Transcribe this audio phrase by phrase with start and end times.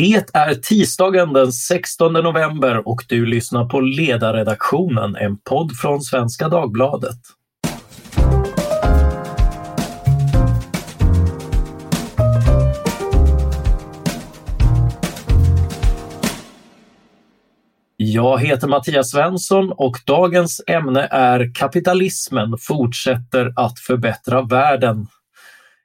[0.00, 6.48] Det är tisdagen den 16 november och du lyssnar på Ledarredaktionen, en podd från Svenska
[6.48, 7.18] Dagbladet.
[17.96, 25.06] Jag heter Mattias Svensson och dagens ämne är Kapitalismen fortsätter att förbättra världen.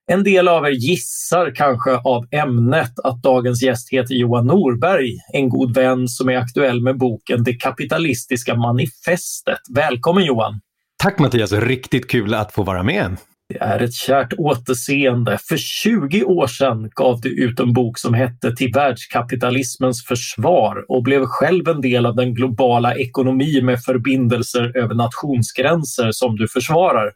[0.08, 5.50] En del av er gissar kanske av ämnet att dagens gäst heter Johan Norberg, en
[5.50, 9.60] god vän som är aktuell med boken Det kapitalistiska manifestet.
[9.76, 10.60] Välkommen Johan!
[11.04, 13.18] Tack Mattias, riktigt kul att få vara med.
[13.50, 15.38] Det är ett kärt återseende.
[15.42, 21.04] För 20 år sedan gav du ut en bok som hette Till världskapitalismens försvar och
[21.04, 27.12] blev själv en del av den globala ekonomi med förbindelser över nationsgränser som du försvarar.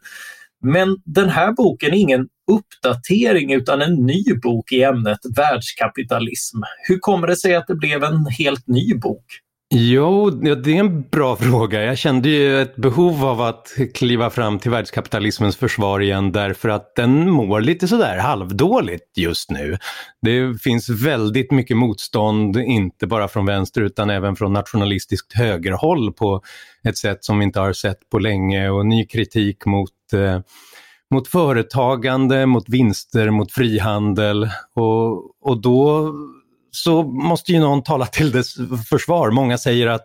[0.62, 6.58] Men den här boken är ingen uppdatering utan en ny bok i ämnet världskapitalism.
[6.88, 9.24] Hur kommer det sig att det blev en helt ny bok?
[9.74, 11.82] Jo, det är en bra fråga.
[11.82, 16.96] Jag kände ju ett behov av att kliva fram till världskapitalismens försvar igen därför att
[16.96, 19.76] den mår lite sådär halvdåligt just nu.
[20.22, 26.42] Det finns väldigt mycket motstånd, inte bara från vänster utan även från nationalistiskt högerhåll på
[26.88, 30.40] ett sätt som vi inte har sett på länge och ny kritik mot eh,
[31.10, 36.12] mot företagande, mot vinster, mot frihandel och, och då
[36.70, 38.54] så måste ju någon tala till dess
[38.88, 39.30] försvar.
[39.30, 40.04] Många säger att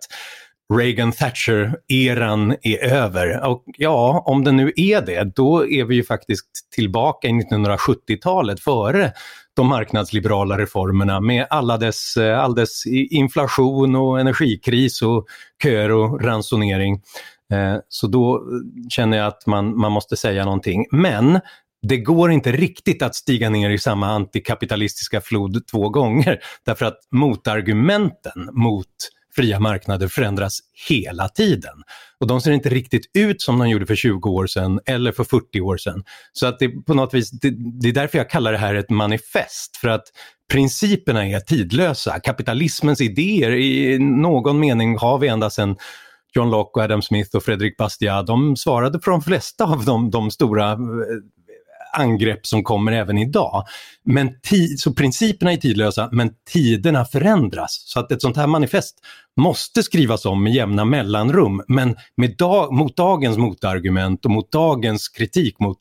[0.73, 3.45] Reagan Thatcher-eran är över.
[3.45, 8.59] Och ja, om den nu är det, då är vi ju faktiskt tillbaka i 1970-talet
[8.59, 9.11] före
[9.55, 15.25] de marknadsliberala reformerna med alla dess, eh, all dess inflation och energikris och
[15.63, 17.01] köer och ransonering.
[17.53, 18.41] Eh, så då eh,
[18.89, 20.85] känner jag att man, man måste säga någonting.
[20.91, 21.39] Men
[21.87, 26.99] det går inte riktigt att stiga ner i samma antikapitalistiska flod två gånger därför att
[27.11, 28.87] motargumenten mot
[29.35, 31.73] fria marknader förändras hela tiden.
[32.19, 35.23] Och de ser inte riktigt ut som de gjorde för 20 år sedan eller för
[35.23, 36.03] 40 år sedan.
[36.33, 38.89] Så att det på något vis, det, det är därför jag kallar det här ett
[38.89, 40.03] manifest, för att
[40.51, 42.19] principerna är tidlösa.
[42.19, 45.75] Kapitalismens idéer i någon mening har vi ända sedan
[46.35, 50.31] John Locke, Adam Smith och Fredrik Bastiat, de svarade på de flesta av de, de
[50.31, 50.77] stora eh,
[51.93, 53.63] angrepp som kommer även idag.
[54.03, 54.29] Men
[54.77, 57.83] så principerna är tidlösa, men tiderna förändras.
[57.85, 58.97] Så att ett sånt här manifest
[59.41, 65.09] måste skrivas om med jämna mellanrum, men med dag, mot dagens motargument och mot dagens
[65.09, 65.77] kritik mot,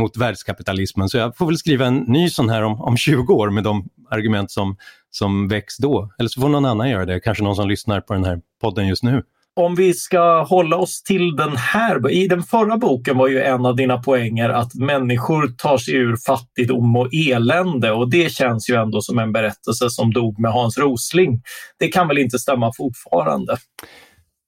[0.00, 1.08] mot världskapitalismen.
[1.08, 3.88] Så jag får väl skriva en ny sån här om, om 20 år med de
[4.10, 4.76] argument som,
[5.10, 6.10] som väcks då.
[6.18, 8.88] Eller så får någon annan göra det, kanske någon som lyssnar på den här podden
[8.88, 9.22] just nu
[9.56, 12.10] om vi ska hålla oss till den här.
[12.10, 16.16] I den förra boken var ju en av dina poänger att människor tar sig ur
[16.26, 20.78] fattigdom och elände och det känns ju ändå som en berättelse som dog med Hans
[20.78, 21.42] Rosling.
[21.78, 23.56] Det kan väl inte stämma fortfarande?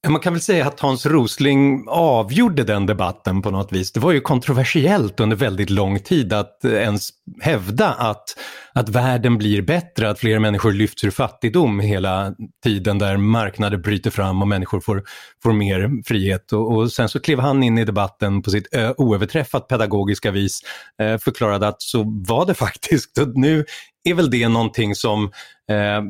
[0.09, 3.91] Man kan väl säga att Hans Rosling avgjorde den debatten på något vis.
[3.91, 7.09] Det var ju kontroversiellt under väldigt lång tid att eh, ens
[7.41, 8.37] hävda att,
[8.73, 14.09] att världen blir bättre, att fler människor lyfts ur fattigdom hela tiden där marknader bryter
[14.09, 15.03] fram och människor får,
[15.43, 16.53] får mer frihet.
[16.53, 20.61] Och, och sen så klev han in i debatten på sitt eh, oöverträffat pedagogiska vis,
[21.01, 23.17] eh, förklarade att så var det faktiskt.
[23.17, 23.65] Och nu
[24.03, 25.23] är väl det någonting som
[25.71, 26.01] eh,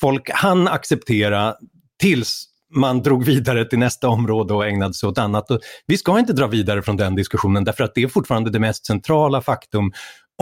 [0.00, 1.54] folk han acceptera
[2.00, 5.50] tills man drog vidare till nästa område och ägnade sig åt annat.
[5.50, 8.60] Och vi ska inte dra vidare från den diskussionen därför att det är fortfarande det
[8.60, 9.92] mest centrala faktum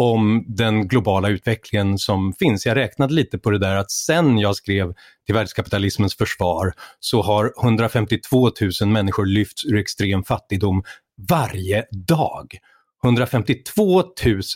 [0.00, 2.66] om den globala utvecklingen som finns.
[2.66, 4.94] Jag räknade lite på det där att sen jag skrev
[5.26, 8.50] till världskapitalismens försvar så har 152
[8.80, 10.82] 000 människor lyfts ur extrem fattigdom
[11.28, 12.58] varje dag.
[13.04, 14.02] 152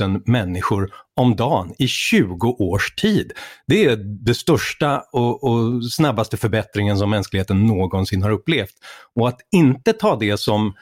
[0.00, 3.32] 000 människor om dagen i 20 års tid.
[3.66, 8.74] Det är det största och, och, snabbaste förbättringen som mänskligheten någonsin har upplevt.
[9.14, 10.74] Och att inte ta det som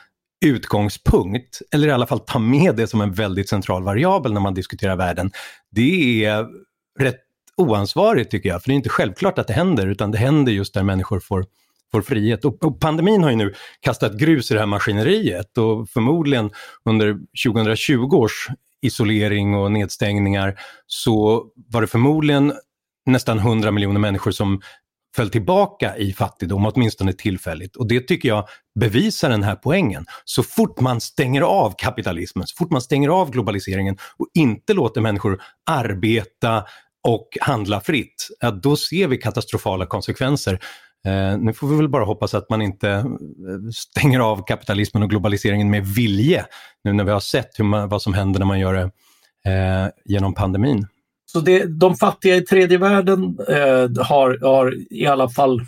[0.44, 4.54] utgångspunkt, eller i alla fall ta med det som en väldigt central variabel när man
[4.54, 5.30] diskuterar världen,
[5.70, 6.47] det är
[7.00, 7.20] rätt
[7.56, 8.62] oansvarigt tycker jag.
[8.62, 11.44] För det är inte självklart att det händer, utan det händer just där människor får
[11.94, 12.44] får frihet.
[12.44, 16.50] Och, och, pandemin har ju nu kastat grus i det här maskineriet och förmodligen
[16.84, 18.48] under 2020 års
[18.82, 20.54] isolering och nedstängningar
[20.86, 22.52] så var det förmodligen
[23.06, 24.60] nästan 100 miljoner människor som
[25.16, 27.76] föll tillbaka i fattigdom, åtminstone tillfälligt.
[27.76, 28.48] Och det tycker jag
[28.80, 30.06] bevisar den här poängen.
[30.24, 35.00] Så fort man stänger av kapitalismen, så fort man stänger av globaliseringen och inte låter
[35.00, 36.64] människor arbeta
[37.08, 40.58] och handla fritt, ja, då ser vi katastrofala konsekvenser.
[41.04, 43.04] Eh, nu får vi väl bara hoppas att man inte eh,
[43.74, 46.47] stänger av kapitalismen och globaliseringen med vilje,
[46.84, 48.91] nu när vi har sett hur man, vad som händer när man gör det
[49.51, 50.86] eh, genom pandemin.
[51.27, 55.60] Så det, de fattiga i tredje världen eh, har, har i alla fall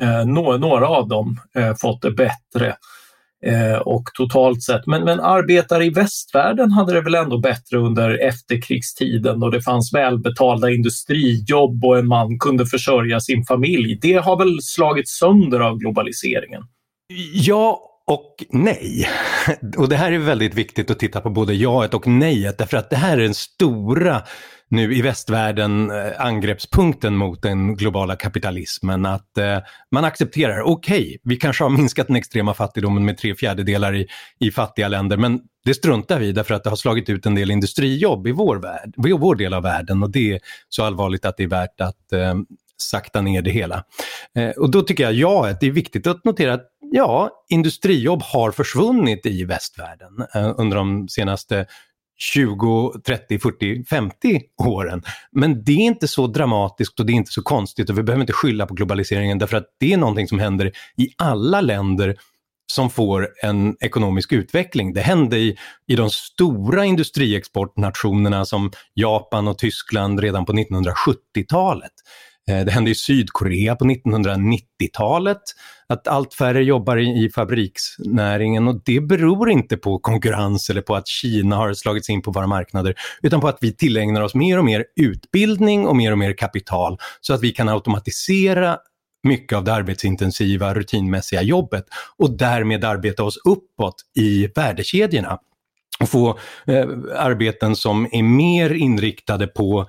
[0.00, 2.76] eh, några, några av dem eh, fått det bättre
[3.46, 4.86] eh, och totalt sett.
[4.86, 9.94] Men, men arbetare i västvärlden hade det väl ändå bättre under efterkrigstiden då det fanns
[9.94, 13.98] välbetalda industrijobb och en man kunde försörja sin familj.
[14.02, 16.62] Det har väl slagits sönder av globaliseringen?
[17.34, 19.08] Ja och nej.
[19.76, 22.90] Och det här är väldigt viktigt att titta på både jaet och nejet därför att
[22.90, 24.22] det här är den stora
[24.68, 29.06] nu i västvärlden eh, angreppspunkten mot den globala kapitalismen.
[29.06, 29.58] Att eh,
[29.90, 34.06] man accepterar, okej, okay, vi kanske har minskat den extrema fattigdomen med tre fjärdedelar i,
[34.40, 37.50] i fattiga länder, men det struntar vi därför att det har slagit ut en del
[37.50, 41.36] industrijobb i vår, värld, i vår del av världen och det är så allvarligt att
[41.36, 42.34] det är värt att eh,
[42.76, 43.84] sakta ner det hela.
[44.36, 48.50] Eh, och då tycker jag ja, det är viktigt att notera att ja, industrijobb har
[48.50, 51.66] försvunnit i västvärlden eh, under de senaste
[52.18, 55.02] 20, 30, 40, 50 åren.
[55.32, 58.20] Men det är inte så dramatiskt och det är inte så konstigt och vi behöver
[58.20, 62.16] inte skylla på globaliseringen därför att det är någonting som händer i alla länder
[62.72, 64.92] som får en ekonomisk utveckling.
[64.92, 71.92] Det hände i, i de stora industriexportnationerna som Japan och Tyskland redan på 1970-talet.
[72.50, 75.42] Eh, det hände i Sydkorea på 1990-talet
[75.86, 78.68] att allt färre jobbar i, i fabriksnäringen.
[78.68, 82.46] Och det beror inte på konkurrens eller på att Kina har slagits in på våra
[82.46, 86.32] marknader utan på att vi tillägnar oss mer och mer utbildning och mer och mer
[86.32, 88.78] kapital så att vi kan automatisera
[89.22, 91.84] mycket av det arbetsintensiva rutinmässiga jobbet
[92.16, 95.38] och därmed arbeta oss uppåt i värdekedjorna.
[96.00, 96.86] Och få eh,
[97.16, 99.88] arbeten som är mer inriktade på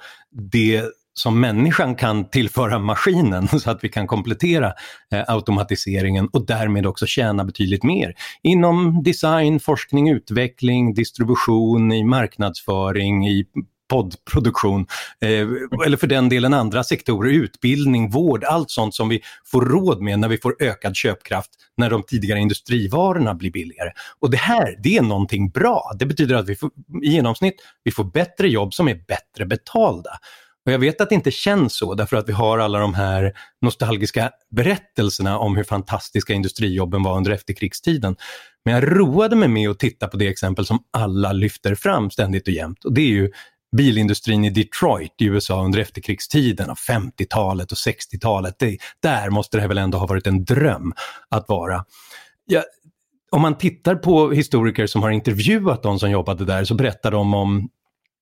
[0.51, 0.83] det
[1.17, 4.73] som människan kan tillföra maskinen så att vi kan komplettera
[5.11, 8.13] eh, automatiseringen och därmed också tjäna betydligt mer
[8.43, 13.45] inom design, forskning, utveckling, distribution, i marknadsföring, i
[13.89, 14.87] poddproduktion
[15.21, 15.47] eh,
[15.85, 20.19] eller för den delen andra sektorer, utbildning, vård, allt sånt som vi får råd med
[20.19, 23.91] när vi får ökad köpkraft när de tidigare industrivarorna blir billigare.
[24.19, 25.91] Och det här, det är någonting bra.
[25.99, 26.69] Det betyder att vi får,
[27.03, 30.11] i genomsnitt vi får bättre jobb som är bättre betalda.
[30.65, 33.33] Och jag vet att det inte känns så därför att vi har alla de här
[33.61, 38.15] nostalgiska berättelserna om hur fantastiska industrijobben var under efterkrigstiden.
[38.65, 42.47] Men jag roade mig med att titta på det exempel som alla lyfter fram ständigt
[42.47, 43.31] och jämt och det är ju
[43.77, 48.55] bilindustrin i Detroit i USA under efterkrigstiden, 50-talet och 60-talet.
[49.01, 50.93] där måste det väl ändå ha varit en dröm
[51.29, 51.85] att vara.
[52.45, 52.63] Ja,
[53.31, 57.33] om man tittar på historiker som har intervjuat de som jobbade där så berättar de
[57.33, 57.69] om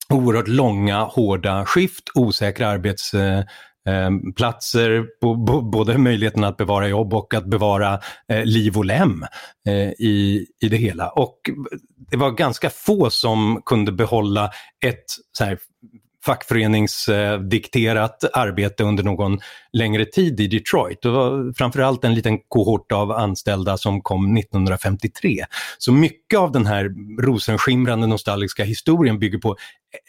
[0.10, 3.46] oerhört långa, hårda skift, osäkra arbetsplatser,
[3.88, 5.06] eh, eh, platser,
[5.72, 9.26] både möjligheten att bevara jobb och att bevara eh, liv och lem
[10.00, 11.10] i, i det hela.
[11.10, 11.40] Och
[12.12, 14.52] det var ganska få som kunde behålla
[14.86, 15.06] ett
[15.38, 15.58] så här,
[16.26, 19.40] fackföreningsdikterat arbete under någon
[19.74, 21.02] längre tid i Detroit.
[21.02, 25.46] Det var framförallt en liten kohort av anställda som kom 1953.
[25.78, 26.90] Så mycket av den här
[27.22, 29.56] rosenskimrande nostalgiska historien bygger på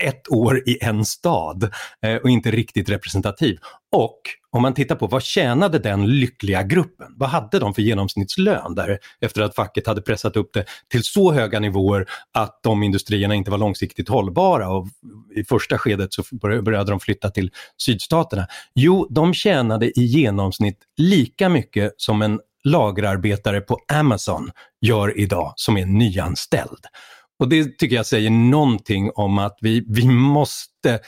[0.03, 1.71] ett år i en stad
[2.03, 3.59] eh, och inte riktigt representativ.
[3.93, 4.21] Och
[4.51, 7.15] om man tittar på vad tjänade den lyckliga gruppen?
[7.17, 11.33] Vad hade de för genomsnittslön där efter att facket hade pressat upp det till så
[11.33, 14.89] höga nivåer att de industrierna inte var långsiktigt hållbara och
[15.37, 18.47] i första skedet så började de flytta till sydstaterna.
[18.75, 24.51] Jo, de tjänade tjänade i genomsnitt lika mycket som en lagerarbetare på Amazon
[24.81, 26.87] gör idag som är nyanställd.
[27.39, 31.01] Och det tycker jag säger någonting om att vi, vi måste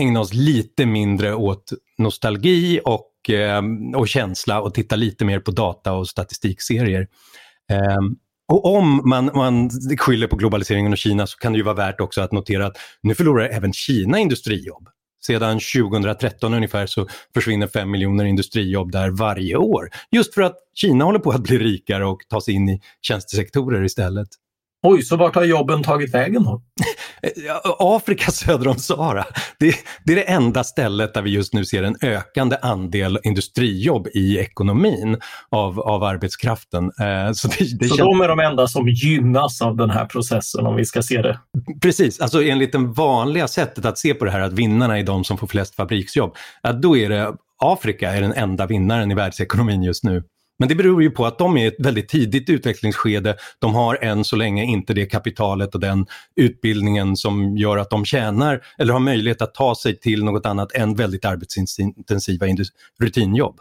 [0.00, 3.62] ägna oss lite mindre åt nostalgi och, eh,
[3.96, 7.08] och känsla och titta lite mer på data och statistikserier.
[7.70, 7.98] Eh,
[8.48, 12.00] och om man, man skyller på globaliseringen och Kina så kan det ju vara värt
[12.00, 14.88] också att notera att nu förlorar även Kina industrijobb.
[15.26, 19.90] Sedan 2013 ungefär så försvinner 5 miljoner industrijobb där varje år.
[20.10, 23.84] Just för att Kina håller på att bli rikare och ta sig in i tjänstesektorer
[23.84, 24.28] istället.
[24.86, 26.62] Oj, så vart har jobben tagit vägen då?
[27.78, 29.24] Afrika söder om Sahara.
[29.58, 29.74] Det,
[30.04, 34.38] det, är det enda stället där vi just nu ser en ökande andel industrijobb i
[34.38, 36.84] ekonomin av, av arbetskraften.
[36.84, 38.08] Eh, så det, det så känns...
[38.08, 41.38] de är de enda som gynnas av den här processen om vi ska se det?
[41.82, 45.24] Precis, alltså enligt det vanliga sättet att se på det här att vinnarna är de
[45.24, 49.82] som får flest fabriksjobb, att då är det Afrika är den enda vinnaren i världsekonomin
[49.82, 50.22] just nu.
[50.58, 53.36] Men det beror ju på att de är i ett väldigt tidigt utvecklingsskede.
[53.58, 56.06] De har än så länge inte det kapitalet och den
[56.36, 60.72] utbildningen som gör att de tjänar eller har möjlighet att ta sig till något annat
[60.72, 62.46] än väldigt arbetsintensiva
[63.00, 63.60] rutinjobb.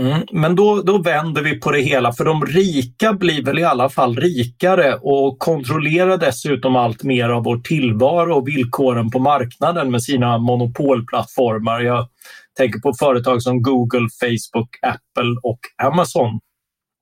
[0.00, 3.64] Mm, men då, då vänder vi på det hela, för de rika blir väl i
[3.64, 9.90] alla fall rikare och kontrollerar dessutom allt mer av vår tillvaro och villkoren på marknaden
[9.90, 11.80] med sina monopolplattformar.
[11.80, 12.08] Jag
[12.58, 16.40] tänker på företag som Google, Facebook, Apple och Amazon.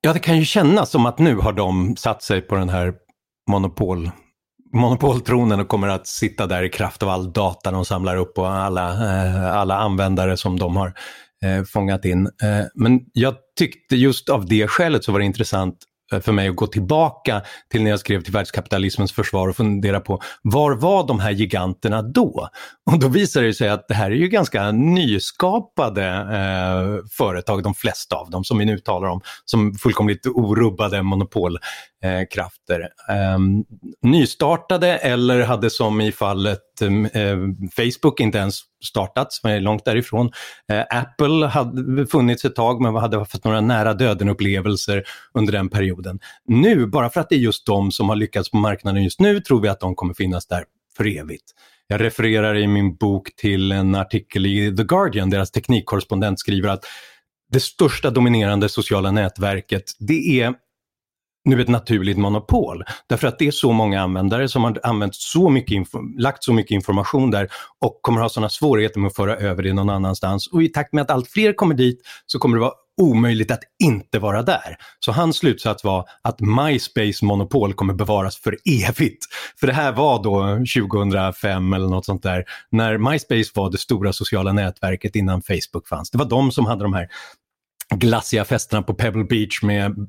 [0.01, 2.95] Ja, det kan ju kännas som att nu har de satt sig på den här
[3.51, 4.11] monopol
[4.73, 8.51] monopoltronen och kommer att sitta där i kraft av all data de samlar upp och
[8.51, 10.93] alla, eh, alla användare som de har
[11.45, 12.27] eh, fångat in.
[12.27, 15.77] Eh, men jag tyckte just av det skälet så var det intressant
[16.13, 20.01] Eh, för mig att gå tillbaka till när jag skrev till världskapitalismens försvar och fundera
[20.01, 22.49] på var var de här giganterna då?
[22.91, 27.75] Och då visar det sig att det här är ju ganska nyskapade eh, företag, de
[27.75, 31.59] flesta av dem som vi nu talar om, som fullkomligt orubbade monopol
[32.05, 33.65] Eh, ehm,
[34.03, 37.39] nystartade eller hade som i fallet ehm, eh,
[37.77, 40.31] Facebook inte ens startats, men är långt därifrån.
[40.73, 46.19] Eh, Apple hade funnits ett tag men hade haft några nära döden-upplevelser under den perioden.
[46.45, 49.41] Nu, bara för att det är just de som har lyckats på marknaden just nu,
[49.41, 50.65] tror vi att de kommer finnas där
[50.97, 51.53] för evigt.
[51.89, 56.85] Jag refererar i min bok till en artikel i The Guardian, deras teknikkorrespondent skriver att
[57.53, 60.55] det största dominerande sociala nätverket, det är
[61.47, 62.85] nu ett naturligt monopol.
[63.09, 65.87] Därför att det är så många användare som har använt så mycket
[66.19, 67.49] lagt så mycket information där
[67.81, 70.47] och kommer ha sådana svårigheter med att föra över det någon annanstans.
[70.47, 73.61] Och i takt med att allt fler kommer dit så kommer det vara omöjligt att
[73.83, 74.77] inte vara där.
[75.01, 78.57] Så hans slutsats var att MySpace monopol kommer bevaras för
[78.89, 79.25] evigt.
[79.61, 84.13] För det här var då 2005 eller något sånt där, när MySpace var det stora
[84.13, 86.11] sociala nätverket innan Facebook fanns.
[86.11, 87.09] Det var de som hade de här
[87.95, 90.09] glassiga festerna på Pebble Beach med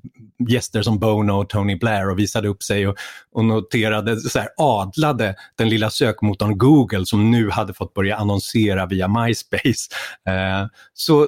[0.49, 2.95] gäster som Bono och Tony Blair och visade upp sig och,
[3.31, 8.85] och noterade, så här, adlade den lilla sökmotorn Google som nu hade fått börja annonsera
[8.85, 9.89] via MySpace.
[10.27, 11.27] Eh, så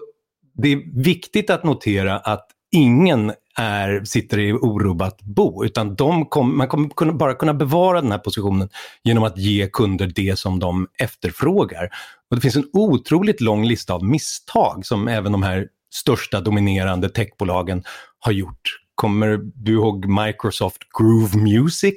[0.53, 6.57] det är viktigt att notera att ingen är, sitter i orubbat bo, utan de kom,
[6.57, 8.69] man kommer kunna, bara kunna bevara den här positionen
[9.03, 11.89] genom att ge kunder det som de efterfrågar.
[12.29, 17.09] Och Det finns en otroligt lång lista av misstag som även de här största dominerande
[17.09, 17.83] techbolagen
[18.19, 18.79] har gjort.
[18.95, 21.95] Kommer du ihåg Microsoft Groove Music?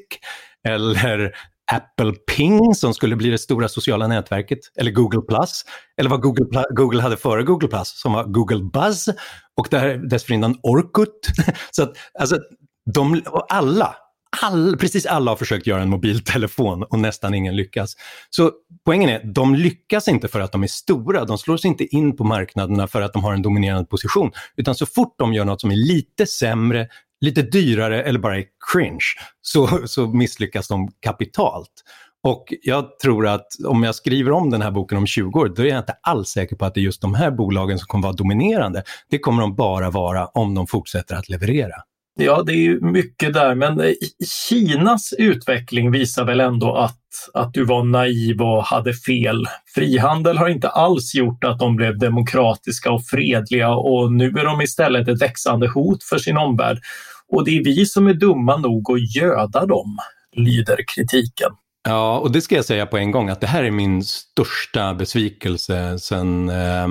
[0.68, 1.34] Eller
[1.72, 5.64] Apple Ping som skulle bli det stora sociala nätverket, eller Google Plus,
[5.96, 9.08] eller vad Google, Google hade före Google Plus som var Google Buzz
[9.56, 11.26] och där, dessförinnan Orkut.
[11.70, 12.38] Så att, alltså,
[12.94, 13.96] de, alla
[14.40, 17.96] all, precis alla har försökt göra en mobiltelefon och nästan ingen lyckas.
[18.30, 18.52] Så
[18.84, 22.16] poängen är, de lyckas inte för att de är stora, de slår sig inte in
[22.16, 25.60] på marknaderna för att de har en dominerande position, utan så fort de gör något
[25.60, 26.88] som är lite sämre,
[27.20, 29.04] lite dyrare eller bara är cringe,
[29.42, 31.72] så, så misslyckas de kapitalt.
[32.24, 35.62] Och jag tror att om jag skriver om den här boken om 20 år, då
[35.62, 38.02] är jag inte alls säker på att det är just de här bolagen som kommer
[38.02, 38.82] vara dominerande.
[39.10, 41.74] Det kommer de bara vara om de fortsätter att leverera.
[42.14, 43.92] Ja, det är mycket där, men eh,
[44.48, 46.98] Kinas utveckling visar väl ändå att,
[47.34, 49.46] att du var naiv och hade fel.
[49.74, 54.60] Frihandel har inte alls gjort att de blev demokratiska och fredliga och nu är de
[54.60, 56.78] istället ett växande hot för sin omvärld.
[57.28, 59.98] Och det är vi som är dumma nog att göda dem,
[60.36, 61.50] lyder kritiken.
[61.84, 64.94] Ja, och det ska jag säga på en gång att det här är min största
[64.94, 66.84] besvikelse sen, eh,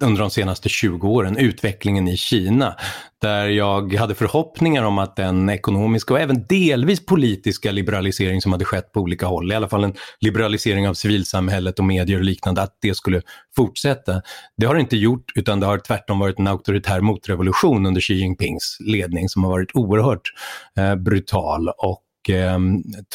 [0.00, 2.76] under de senaste 20 åren, utvecklingen i Kina.
[3.20, 8.64] Där jag hade förhoppningar om att den ekonomiska och även delvis politiska liberalisering som hade
[8.64, 12.62] skett på olika håll, i alla fall en liberalisering av civilsamhället och medier och liknande,
[12.62, 13.22] att det skulle
[13.56, 14.22] fortsätta.
[14.56, 18.14] Det har det inte gjort, utan det har tvärtom varit en auktoritär motrevolution under Xi
[18.14, 20.32] Jinpings ledning som har varit oerhört
[20.78, 22.58] eh, brutal och eh,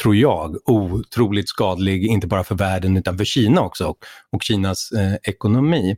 [0.02, 3.98] tror jag, otroligt skadlig, inte bara för världen utan för Kina också och,
[4.32, 5.96] och Kinas eh, ekonomi.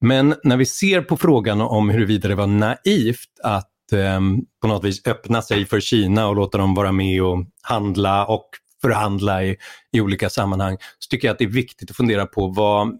[0.00, 4.20] Men när vi ser på frågan om huruvida det var naivt att eh,
[4.62, 8.48] på något vis öppna sig för Kina och låta dem vara med och handla och
[8.82, 9.56] förhandla i,
[9.92, 12.98] i olika sammanhang, så tycker jag att det är viktigt att fundera på vad,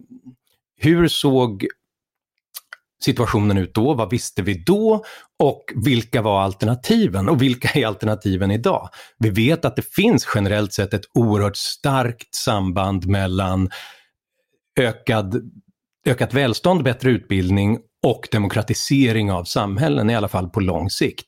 [0.76, 1.66] hur såg
[3.02, 3.94] situationen ut då?
[3.94, 5.04] Vad visste vi då?
[5.42, 7.28] Och vilka var alternativen?
[7.28, 8.88] Och vilka är alternativen idag?
[9.18, 13.70] Vi vet att det finns generellt sett ett oerhört starkt samband mellan
[14.80, 15.50] ökad,
[16.06, 21.26] ökat välstånd, bättre utbildning och demokratisering av samhällen, i alla fall på lång sikt.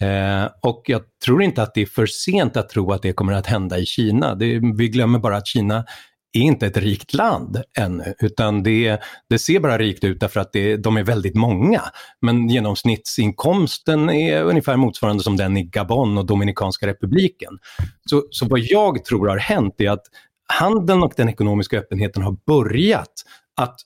[0.00, 3.32] Eh, och jag tror inte att det är för sent att tro att det kommer
[3.32, 4.34] att hända i Kina.
[4.34, 5.84] Det, vi glömmer bara att Kina
[6.32, 10.52] är inte ett rikt land ännu, utan det, det ser bara rikt ut därför att
[10.52, 11.82] det, de är väldigt många.
[12.20, 17.58] Men genomsnittsinkomsten är ungefär motsvarande som den i Gabon och Dominikanska republiken.
[18.10, 20.04] Så, så vad jag tror har hänt är att
[20.48, 23.12] handeln och den ekonomiska öppenheten har börjat
[23.60, 23.76] att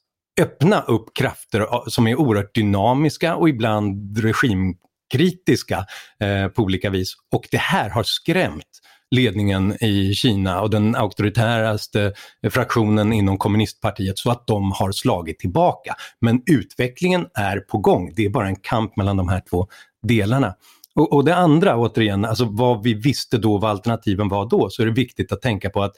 [0.40, 5.86] öppna upp krafter som är oerhört dynamiska och ibland regimkritiska
[6.20, 7.14] eh, på olika vis.
[7.32, 8.80] Och det här har skrämt
[9.10, 12.12] ledningen i Kina och den auktoritäraste
[12.50, 15.94] fraktionen inom kommunistpartiet så att de har slagit tillbaka.
[16.20, 18.12] Men utvecklingen är på gång.
[18.16, 19.66] Det är bara en kamp mellan de här två
[20.02, 20.54] delarna.
[20.94, 24.82] Och, och det andra återigen, alltså vad vi visste då, vad alternativen var då, så
[24.82, 25.94] är det viktigt att tänka på att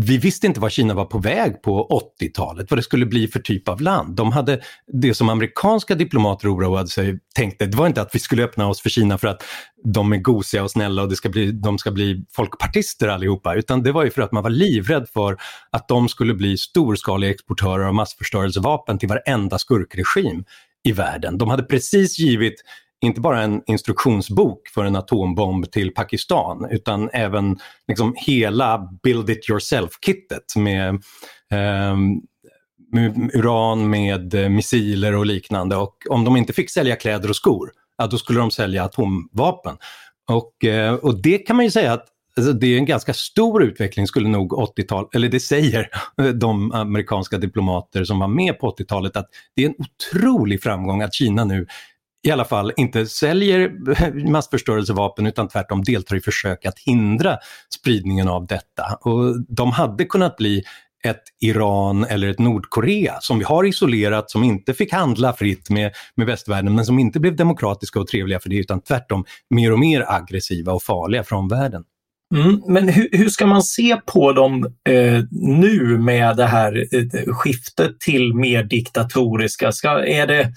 [0.00, 3.40] vi visste inte vad Kina var på väg på 80-talet, vad det skulle bli för
[3.40, 4.16] typ av land.
[4.16, 4.60] De hade
[5.02, 8.80] det som amerikanska diplomater oroade sig tänkte, det var inte att vi skulle öppna oss
[8.80, 9.42] för Kina för att
[9.84, 13.82] de är gosiga och snälla och det ska bli, de ska bli folkpartister allihopa, utan
[13.82, 15.36] det var ju för att man var livrädd för
[15.70, 20.44] att de skulle bli storskaliga exportörer av massförstörelsevapen till varenda skurkregim
[20.84, 21.38] i världen.
[21.38, 22.54] De hade precis givit
[23.00, 29.50] inte bara en instruktionsbok för en atombomb till Pakistan utan även liksom hela build it
[29.50, 30.88] yourself-kittet med,
[31.50, 31.96] eh,
[32.92, 35.76] med uran, med eh, missiler och liknande.
[35.76, 39.76] Och om de inte fick sälja kläder och skor, ja, då skulle de sälja atomvapen.
[40.28, 43.62] Och, eh, och det kan man ju säga att Alltså det är en ganska stor
[43.62, 45.88] utveckling skulle nog 80-tal, eller det säger
[46.32, 51.14] de amerikanska diplomater som var med på 80-talet att det är en otrolig framgång att
[51.14, 51.66] Kina nu
[52.22, 53.72] i alla fall inte säljer
[54.30, 57.38] massförstörelsevapen utan tvärtom deltar i försök att hindra
[57.74, 58.98] spridningen av detta.
[59.00, 60.62] Och de hade kunnat bli
[61.04, 65.92] ett Iran eller ett Nordkorea som vi har isolerat, som inte fick handla fritt med,
[66.14, 69.24] med västvärlden men som inte blev demokratiska och trevliga för det utan tvärtom
[69.54, 71.84] mer och mer aggressiva och farliga från världen.
[72.34, 77.34] Mm, men hur, hur, ska man se på dem eh, nu med det här eh,
[77.34, 79.72] skiftet till mer diktatoriska?
[79.72, 80.52] Ska, är det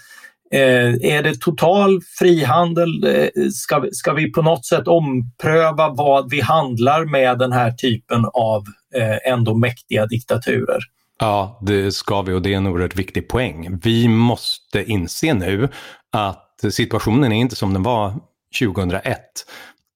[0.54, 3.04] Eh, är det total frihandel?
[3.04, 8.26] Eh, ska, ska vi på något sätt ompröva vad vi handlar med den här typen
[8.34, 8.64] av
[8.96, 10.80] eh, ändå mäktiga diktaturer?
[11.20, 13.80] Ja, det ska vi och det är en oerhört viktig poäng.
[13.84, 15.70] Vi måste inse nu
[16.12, 18.14] att situationen är inte som den var
[18.60, 19.22] 2001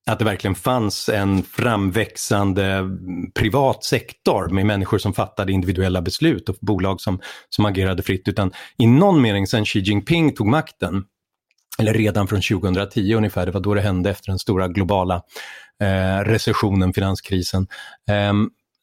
[0.07, 2.89] att det verkligen fanns en framväxande
[3.35, 8.27] privat sektor med människor som fattade individuella beslut och bolag som, som agerade fritt.
[8.27, 11.03] Utan i någon mening sen Xi Jinping tog makten,
[11.79, 15.21] eller redan från 2010 ungefär, det var då det hände efter den stora globala
[15.81, 17.67] eh, recessionen, finanskrisen,
[18.09, 18.33] eh,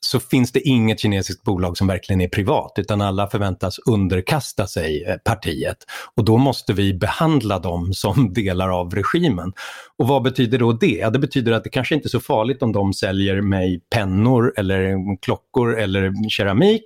[0.04, 5.04] så finns det inget kinesiskt bolag som verkligen är privat utan alla förväntas underkasta sig
[5.04, 5.76] eh, partiet.
[6.14, 9.52] Och då måste vi behandla dem som delar av regimen.
[9.98, 10.86] Och vad betyder då det?
[10.86, 14.52] Ja, det betyder att det kanske inte är så farligt om de säljer mig pennor
[14.56, 16.84] eller klockor eller keramik.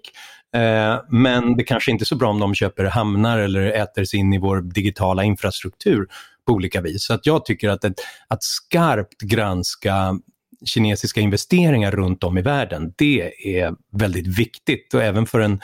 [0.55, 4.21] Eh, men det kanske inte är så bra om de köper hamnar eller äter sig
[4.21, 6.07] in i vår digitala infrastruktur
[6.47, 7.05] på olika vis.
[7.05, 10.19] Så att jag tycker att, ett, att skarpt granska
[10.65, 15.61] kinesiska investeringar runt om i världen, det är väldigt viktigt och även för en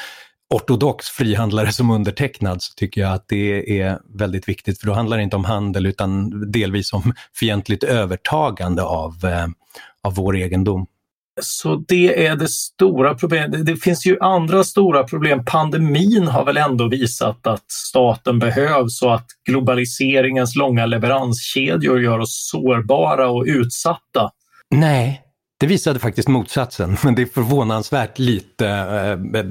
[0.55, 5.17] ortodox frihandlare som undertecknad så tycker jag att det är väldigt viktigt för då handlar
[5.17, 9.47] det inte om handel utan delvis om fientligt övertagande av, eh,
[10.03, 10.87] av vår egendom.
[11.43, 13.67] Så det är det stora problemet.
[13.67, 15.45] Det finns ju andra stora problem.
[15.45, 22.51] Pandemin har väl ändå visat att staten behövs och att globaliseringens långa leveranskedjor gör oss
[22.51, 24.31] sårbara och utsatta
[24.75, 25.21] Nej,
[25.61, 29.45] det visade faktiskt motsatsen, men det är förvånansvärt lite eh,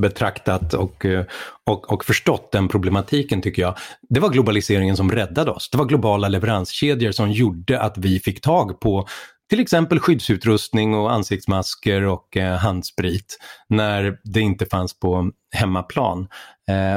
[0.00, 1.24] betraktat och, eh,
[1.66, 3.76] och, och förstått den problematiken tycker jag.
[4.08, 5.70] Det var globaliseringen som räddade oss.
[5.70, 9.06] Det var globala leveranskedjor som gjorde att vi fick tag på
[9.50, 16.28] till exempel skyddsutrustning och ansiktsmasker och eh, handsprit när det inte fanns på hemmaplan.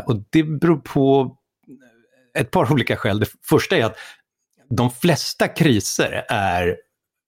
[0.05, 1.35] Och det beror på
[2.37, 3.19] ett par olika skäl.
[3.19, 3.97] Det första är att
[4.69, 6.75] de flesta kriser är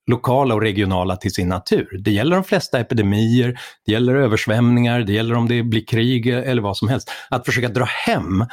[0.10, 1.98] lokala och regionala till sin natur.
[2.04, 6.62] Det gäller de flesta epidemier, det gäller översvämningar, det gäller om det blir krig eller
[6.62, 7.12] vad som helst.
[7.30, 8.46] Att försöka dra hem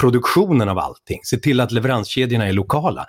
[0.00, 3.06] produktionen av allting, se till att leveranskedjorna är lokala.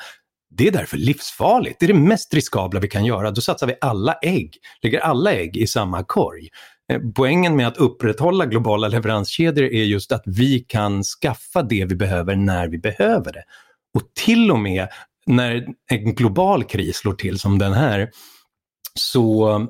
[0.58, 1.80] Det är därför livsfarligt.
[1.80, 3.32] Det är det mest riskabla vi kan göra.
[3.32, 6.50] Då satsar vi alla ägg, lägger alla ägg i samma korg.
[6.92, 11.96] Eh, poängen med att upprätthålla globala leveranskedjor är just att vi kan skaffa det vi
[11.96, 13.44] behöver när vi behöver det.
[13.94, 14.88] Och till och med
[15.26, 18.10] när en global kris slår till som den här
[19.00, 19.68] så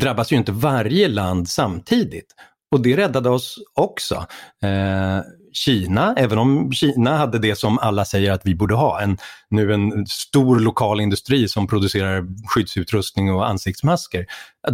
[0.00, 2.34] drabbas ju inte varje land samtidigt.
[2.70, 4.26] Och det räddade oss också.
[4.62, 5.20] Eh,
[5.52, 9.18] Kina, även om Kina hade det som alla säger att vi borde ha, en,
[9.50, 14.26] nu en stor lokal industri som producerar skyddsutrustning och ansiktsmasker,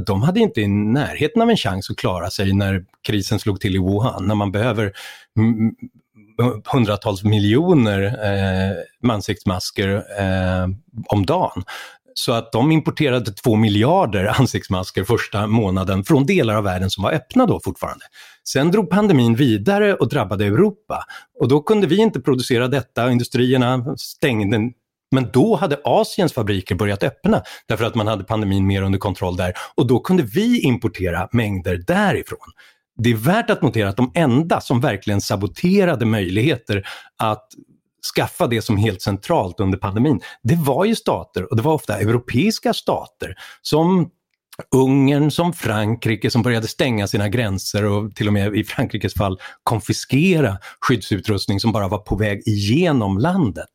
[0.07, 3.77] de hade inte i närheten av en chans att klara sig när krisen slog till
[3.77, 4.92] i Wuhan, när man behöver
[6.72, 10.68] hundratals miljoner eh, ansiktsmasker eh,
[11.09, 11.64] om dagen.
[12.14, 17.12] Så att de importerade två miljarder ansiktsmasker första månaden från delar av världen som var
[17.12, 18.05] öppna då fortfarande.
[18.48, 21.05] Sen drog pandemin vidare och drabbade Europa.
[21.40, 24.72] Och då kunde vi inte producera detta, industrierna stängde
[25.11, 29.37] men då hade Asiens fabriker börjat öppna därför att man hade pandemin mer under kontroll
[29.37, 32.38] där och då kunde vi importera mängder därifrån.
[32.99, 36.87] Det är värt att notera att de enda som verkligen saboterade möjligheter
[37.19, 37.49] att
[38.17, 41.99] skaffa det som helt centralt under pandemin, det var ju stater och det var ofta
[41.99, 44.11] europeiska stater som
[44.75, 49.41] Ungern som Frankrike som började stänga sina gränser och till och med i Frankrikes fall
[49.63, 53.69] konfiskera skyddsutrustning som bara var på väg igenom landet.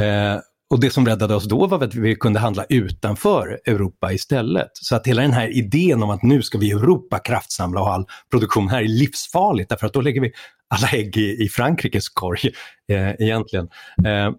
[0.00, 4.70] Eh, och det som räddade oss då var att vi kunde handla utanför Europa istället.
[4.72, 7.86] Så att hela den här idén om att nu ska vi i Europa kraftsamla och
[7.86, 10.32] ha all produktion här är livsfarligt därför att då lägger vi
[10.68, 12.50] alla ägg i, i Frankrikes korg
[12.88, 13.68] eh, egentligen.
[14.06, 14.34] Eh,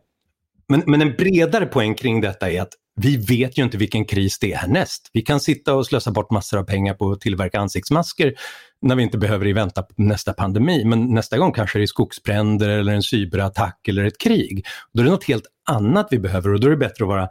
[0.69, 4.39] men, men en bredare poäng kring detta är att vi vet ju inte vilken kris
[4.39, 5.09] det är härnäst.
[5.13, 8.33] Vi kan sitta och slösa bort massor av pengar på att tillverka ansiktsmasker
[8.81, 10.85] när vi inte behöver vänta på nästa pandemi.
[10.85, 14.65] Men nästa gång kanske det är skogsbränder eller en cyberattack eller ett krig.
[14.93, 17.29] Då är det något helt annat vi behöver och då är det bättre att vara,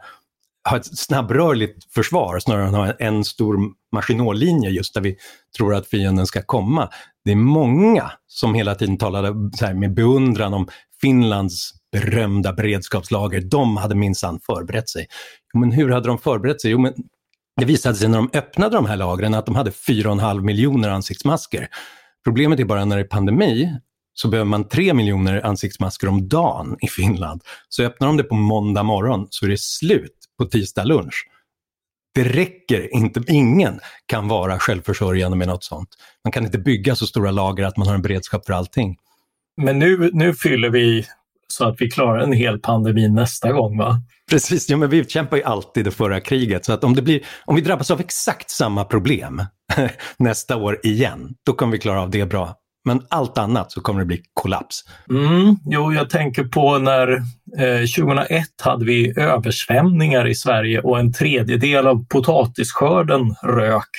[0.69, 3.59] ha ett snabbrörligt försvar snarare än att ha en stor
[3.91, 5.17] maskinålinje just där vi
[5.57, 6.89] tror att fienden ska komma.
[7.25, 10.67] Det är många som hela tiden talade så här, med beundran om
[11.01, 13.41] Finlands berömda beredskapslager.
[13.41, 15.07] De hade minsann förberett sig.
[15.53, 16.71] Men hur hade de förberett sig?
[16.71, 16.93] Jo, men
[17.59, 21.67] det visade sig när de öppnade de här lagren att de hade 4,5 miljoner ansiktsmasker.
[22.23, 23.75] Problemet är bara när det är pandemi
[24.21, 27.41] så behöver man 3 miljoner ansiktsmasker om dagen i Finland.
[27.69, 31.27] Så öppnar de det på måndag morgon så är det slut på tisdag lunch.
[32.15, 35.89] Det räcker inte, ingen kan vara självförsörjande med något sånt.
[36.23, 38.97] Man kan inte bygga så stora lager att man har en beredskap för allting.
[39.61, 41.05] Men nu, nu fyller vi
[41.47, 44.01] så att vi klarar en hel pandemi nästa gång va?
[44.29, 47.25] Precis, ja, men vi kämpar ju alltid det förra kriget så att om, det blir,
[47.45, 49.43] om vi drabbas av exakt samma problem
[50.17, 52.55] nästa år igen, då kommer vi klara av det bra.
[52.87, 54.83] Men allt annat så kommer det bli kollaps.
[55.09, 57.07] Mm, jo, jag tänker på när
[57.57, 63.89] eh, 2001 hade vi översvämningar i Sverige och en tredjedel av potatisskörden rök.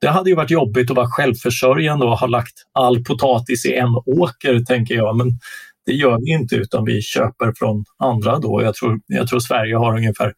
[0.00, 3.94] Det hade ju varit jobbigt att vara självförsörjande och ha lagt all potatis i en
[4.06, 5.16] åker, tänker jag.
[5.16, 5.38] Men
[5.86, 8.62] det gör vi inte utan vi köper från andra då.
[8.62, 10.32] Jag tror, jag tror Sverige har ungefär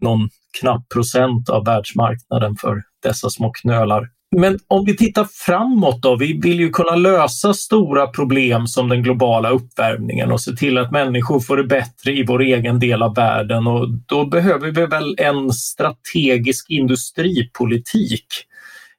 [0.00, 0.28] någon
[0.60, 4.08] knapp procent av världsmarknaden för dessa små knölar.
[4.36, 9.02] Men om vi tittar framåt då, vi vill ju kunna lösa stora problem som den
[9.02, 13.14] globala uppvärmningen och se till att människor får det bättre i vår egen del av
[13.14, 13.66] världen.
[13.66, 18.26] Och då behöver vi väl en strategisk industripolitik.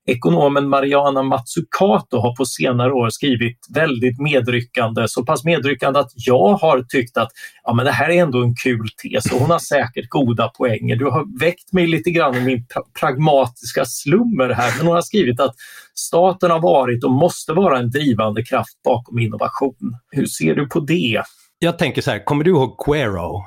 [0.07, 6.53] Ekonomen Mariana Mazzucato har på senare år skrivit väldigt medryckande, så pass medryckande att jag
[6.53, 7.31] har tyckt att
[7.63, 10.95] ja, men det här är ändå en kul tes och hon har säkert goda poänger.
[10.95, 15.01] Du har väckt mig lite grann i min pra pragmatiska slummer här, men hon har
[15.01, 15.55] skrivit att
[15.95, 19.97] staten har varit och måste vara en drivande kraft bakom innovation.
[20.11, 21.23] Hur ser du på det?
[21.59, 23.45] Jag tänker så här, kommer du ihåg Quero?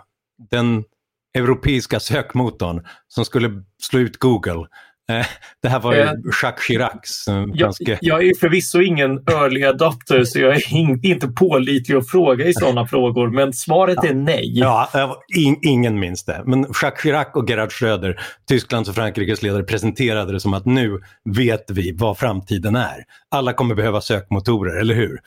[0.50, 0.84] Den
[1.34, 3.50] europeiska sökmotorn som skulle
[3.82, 4.66] slå ut Google
[5.62, 7.44] det här var ju eh, Jacques Chiracs eh.
[7.54, 12.46] Jag, jag är förvisso ingen early adopter så jag är in, inte pålitlig att fråga
[12.46, 14.08] i sådana frågor men svaret ja.
[14.08, 14.50] är nej.
[14.58, 16.42] Ja, in, ingen minns det.
[16.46, 21.00] Men Jacques Chirac och Gerhard Schröder, Tysklands och Frankrikes ledare, presenterade det som att nu
[21.36, 23.04] vet vi vad framtiden är.
[23.30, 25.20] Alla kommer behöva sökmotorer, eller hur?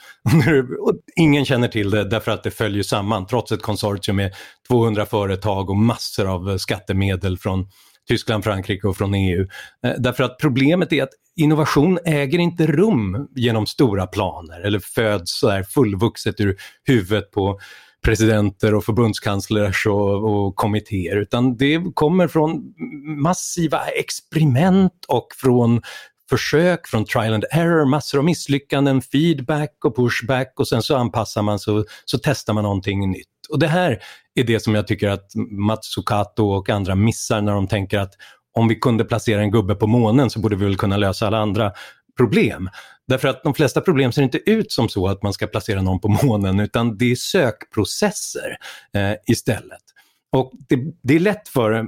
[0.81, 4.33] Och ingen känner till det därför att det följer samman trots ett konsortium med
[4.67, 7.67] 200 företag och massor av skattemedel från
[8.07, 9.47] Tyskland, Frankrike och från EU.
[9.85, 15.39] Eh, därför att problemet är att innovation äger inte rum genom stora planer eller föds
[15.39, 17.59] så fullvuxet ur huvudet på
[18.05, 22.73] presidenter och förbundskanslers och, och kommittéer utan det kommer från
[23.21, 25.81] massiva experiment och från
[26.29, 31.41] försök, från trial and error, massor av misslyckanden, feedback och pushback och sen så anpassar
[31.41, 33.27] man så, så testar man någonting nytt.
[33.51, 33.99] Och det här
[34.35, 38.13] är det som jag tycker att Matsukato och andra missar när de tänker att
[38.53, 41.37] om vi kunde placera en gubbe på månen så borde vi väl kunna lösa alla
[41.37, 41.71] andra
[42.17, 42.69] problem.
[43.07, 45.99] Därför att de flesta problem ser inte ut som så att man ska placera någon
[45.99, 48.57] på månen utan det är sökprocesser
[48.93, 49.81] eh, istället.
[50.31, 51.85] Och det, det, är lätt för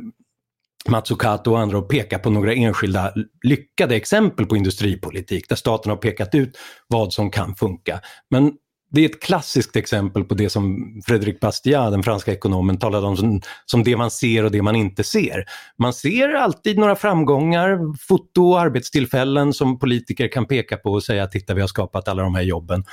[0.90, 5.98] Matsukato och andra att peka på några enskilda lyckade exempel på industripolitik där staten har
[5.98, 8.02] pekat ut vad som kan funka.
[8.30, 8.54] Men
[8.94, 10.78] det är ett klassiskt exempel på det som
[11.08, 14.76] Frédéric Bastiat, den franska ekonomen, talade om som, som det man ser och det man
[14.76, 15.46] inte ser.
[15.78, 21.28] Man ser alltid några framgångar, foto och arbetstillfällen som politiker kan peka på och säga
[21.28, 22.84] titta vi har skapat alla de här jobben.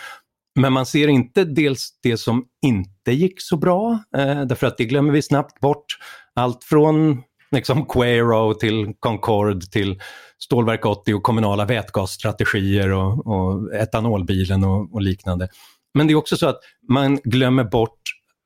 [0.60, 4.84] Men man ser inte dels det som inte gick så bra, eh, därför att det
[4.84, 5.86] glömmer vi snabbt bort.
[6.34, 10.00] Allt från liksom Quero till Concorde till
[10.38, 15.48] Stålverk 80 och kommunala vätgasstrategier och, och etanolbilen och, och liknande.
[15.94, 18.00] Men det är också så att man glömmer bort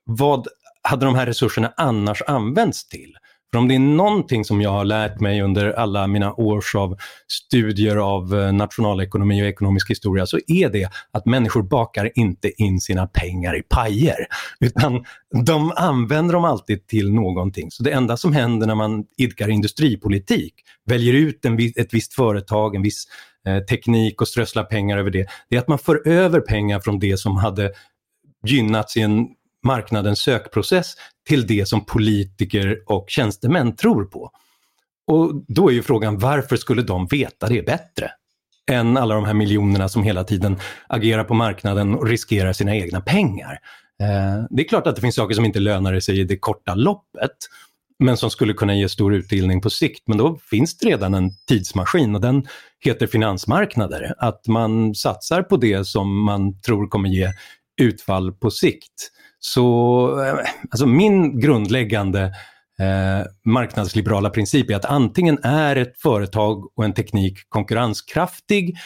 [0.04, 0.48] vad
[0.82, 3.16] hade de här resurserna annars använts till?
[3.54, 6.96] För om det är någonting som jag har lärt mig under alla mina års av
[7.28, 12.80] studier av eh, nationalekonomi och ekonomisk historia så är det att människor bakar inte in
[12.80, 14.26] sina pengar i pajer.
[14.60, 15.04] Utan
[15.44, 17.70] de använder dem alltid till någonting.
[17.70, 20.54] Så det enda som händer när man idkar industripolitik,
[20.86, 23.04] väljer ut en, ett visst företag, en viss
[23.46, 26.98] Eh, teknik och strössla pengar över det, det är att man för över pengar från
[26.98, 27.72] det som hade
[28.46, 29.28] gynnats i en
[29.64, 30.94] marknadens sökprocess
[31.28, 34.30] till det som politiker och tjänstemän tror på.
[35.06, 38.10] Och då är ju frågan varför skulle de veta det bättre
[38.70, 43.00] än alla de här miljonerna som hela tiden agerar på marknaden och riskerar sina egna
[43.00, 43.58] pengar.
[44.00, 46.74] Eh, det är klart att det finns saker som inte lönar sig i det korta
[46.74, 47.36] loppet
[47.98, 50.02] men som skulle kunna ge stor utdelning på sikt.
[50.06, 52.46] Men då finns det redan en tidsmaskin och den
[52.84, 54.14] heter finansmarknader.
[54.18, 57.32] Att man satsar på det som man tror kommer ge
[57.80, 59.10] utfall på sikt.
[59.38, 60.34] Så eh,
[60.70, 62.22] alltså min grundläggande
[62.78, 68.76] eh, marknadsliberala princip är att antingen är ett företag och en teknik konkurrenskraftig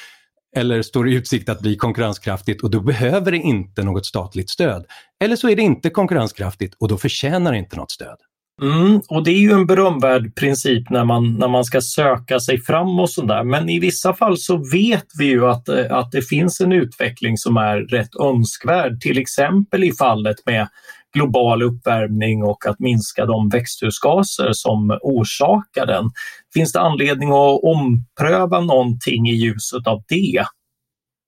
[0.57, 4.87] eller står i utsikt att bli konkurrenskraftigt och då behöver det inte något statligt stöd.
[5.25, 8.17] Eller så är det inte konkurrenskraftigt och då förtjänar det inte något stöd.
[8.63, 12.61] Mm, och det är ju en berömvärd princip när man, när man ska söka sig
[12.61, 13.45] fram och sådär.
[13.45, 17.37] Men i vissa fall så vet vi ju att, eh, att det finns en utveckling
[17.37, 19.01] som är rätt önskvärd.
[19.01, 20.69] Till exempel i fallet med
[21.15, 26.11] global uppvärmning och att minska de växthusgaser som orsakar den.
[26.55, 30.45] Finns det anledning att ompröva någonting i ljuset av det?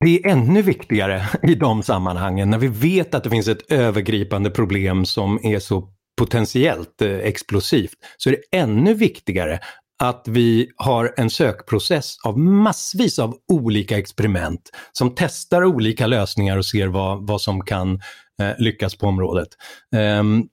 [0.05, 4.51] Det är ännu viktigare i de sammanhangen när vi vet att det finns ett övergripande
[4.51, 5.89] problem som är så
[6.21, 9.61] potentiellt eh, explosivt så är det ännu viktigare
[10.03, 16.67] att vi har en sökprocess av massvis av olika experiment som testar olika lösningar och
[16.67, 18.01] ser vad, vad som kan
[18.43, 19.49] eh, lyckas på området.
[19.97, 20.49] Um,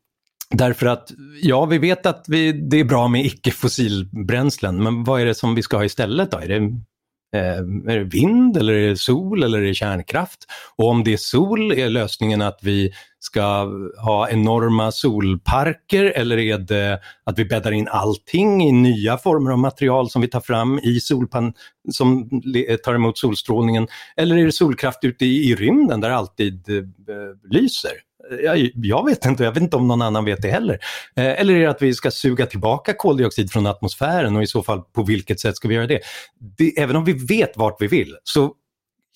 [0.50, 5.26] Därför att, ja, vi vet att vi, det är bra med icke-fossilbränslen, men vad är
[5.26, 6.38] det som vi ska ha istället då?
[6.38, 6.72] Är det
[7.36, 10.46] Eh, är det vind eller är det sol eller är det kärnkraft?
[10.76, 13.42] Och om det är sol, är lösningen att vi ska
[14.04, 19.60] ha enorma solparker eller är det att vi bäddar in allting i nya former av
[19.60, 21.54] material som vi tar fram i solpan
[21.92, 22.30] som
[22.84, 23.88] tar emot solstrålningen?
[24.18, 26.84] Eller är det solkraft ute i, i rymden där det alltid eh,
[27.50, 28.07] lyser?
[28.44, 30.80] Jag, jag vet inte, jag vet inte om någon annan vet det heller.
[31.16, 34.64] Eh, eller är det att vi ska suga tillbaka koldioxid från atmosfären och i så
[34.64, 36.00] fall på vilket sätt ska vi göra det?
[36.58, 38.54] det även om vi vet vart vi vill så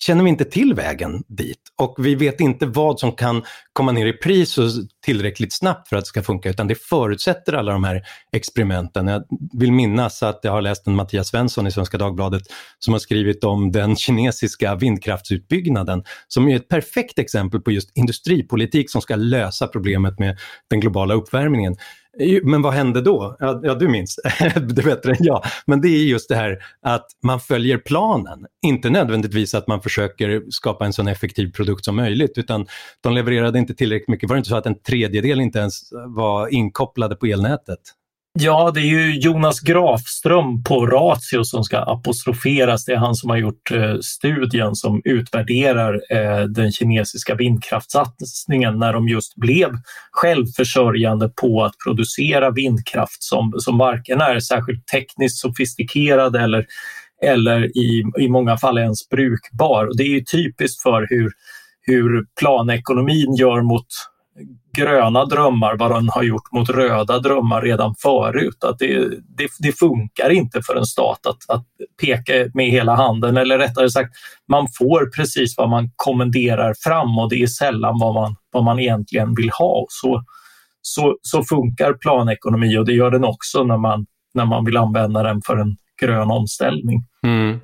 [0.06, 4.06] känner vi inte till vägen dit och vi vet inte vad som kan komma ner
[4.06, 4.58] i pris
[5.04, 9.06] tillräckligt snabbt för att det ska funka utan det förutsätter alla de här experimenten.
[9.06, 9.24] Jag
[9.58, 12.42] vill minnas att jag har läst en Mattias Svensson i Svenska Dagbladet
[12.78, 18.90] som har skrivit om den kinesiska vindkraftsutbyggnaden som är ett perfekt exempel på just industripolitik
[18.90, 20.38] som ska lösa problemet med
[20.70, 21.76] den globala uppvärmningen.
[22.42, 23.36] Men vad hände då?
[23.38, 24.20] Ja, ja du minns
[24.54, 25.44] det bättre än jag.
[25.66, 28.46] Men det är just det här att man följer planen.
[28.66, 32.66] Inte nödvändigtvis att man försöker skapa en så effektiv produkt som möjligt utan
[33.00, 34.28] de levererade inte tillräckligt mycket.
[34.28, 37.80] Var det inte så att en tredjedel inte ens var inkopplade på elnätet?
[38.38, 42.84] Ja, det är ju Jonas Grafström på Ratio som ska apostroferas.
[42.84, 48.92] Det är han som har gjort eh, studien som utvärderar eh, den kinesiska vindkraftssatsningen när
[48.92, 49.70] de just blev
[50.10, 56.66] självförsörjande på att producera vindkraft som, som varken är särskilt tekniskt sofistikerad eller,
[57.22, 59.86] eller i, i många fall ens brukbar.
[59.86, 61.32] Och det är ju typiskt för hur,
[61.80, 63.86] hur planekonomin gör mot
[64.76, 68.64] gröna drömmar vad den har gjort mot röda drömmar redan förut.
[68.64, 71.66] Att det, det, det funkar inte för en stat att, att,
[72.00, 74.10] peka med hela handen eller rättare sagt,
[74.48, 78.78] man får precis vad man kommenderar fram och det är sällan vad man, vad man
[78.78, 79.86] egentligen vill ha.
[79.88, 80.24] Så,
[80.82, 85.22] så, så funkar planekonomi och det gör den också när man, när man vill använda
[85.22, 87.04] den för en grön omställning.
[87.22, 87.60] Mm.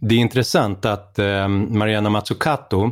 [0.00, 2.90] Det är intressant att eh, Mariana Mazzucato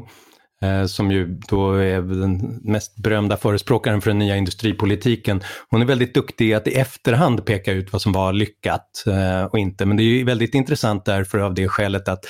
[0.65, 5.41] Eh, som ju då är den mest berömda förespråkaren för den nya industripolitiken.
[5.69, 9.59] Hon är väldigt duktig att i efterhand peka ut vad som var lyckat eh, och
[9.59, 9.87] inte.
[9.87, 12.25] Men det är väldigt intressant därför av det skälet att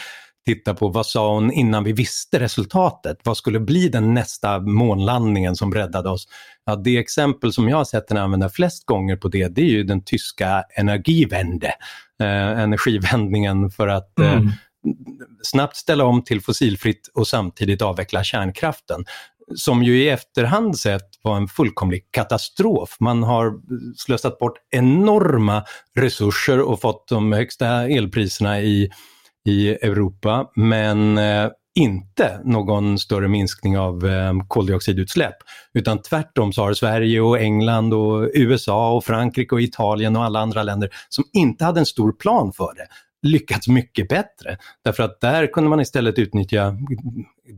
[0.47, 3.19] titta på vad sa hon innan vi visste resultatet?
[3.25, 6.29] Vad skulle bli den nästa månlandningen som räddade oss?
[6.67, 9.71] Ja, det exempel som jag har sett henne använda flest gånger på det, det är
[9.71, 11.75] ju den tyska energivände,
[12.21, 14.51] eh, energivändningen för att eh, mm
[15.43, 19.05] snabbt ställa om till fossilfritt och samtidigt avveckla kärnkraften.
[19.55, 22.97] som ju i efterhand sett var en fullkomlig katastrof.
[23.01, 23.53] Man har
[23.97, 25.65] slösat bort enorma
[25.97, 28.91] resurser och fått de högsta elpriserna i,
[29.47, 35.37] i Europa, men eh, inte någon större minskning av eh, koldioxidutsläpp.
[35.75, 40.41] Utan tvärtom så har Sverige och England och USA och Frankrike och Italien och alla
[40.41, 42.87] andra länder som inte hade en stor plan för det
[43.23, 44.59] lyckats mycket bättre.
[44.85, 46.77] Därför att där kunde man istället utnyttja